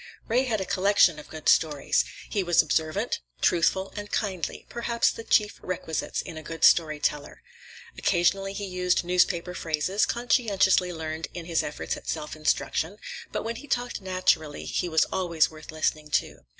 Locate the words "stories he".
1.47-2.41